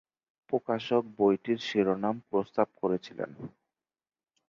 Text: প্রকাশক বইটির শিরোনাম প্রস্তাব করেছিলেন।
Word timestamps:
প্রকাশক 0.49 1.03
বইটির 1.17 1.59
শিরোনাম 1.67 2.15
প্রস্তাব 2.29 2.67
করেছিলেন। 2.81 3.31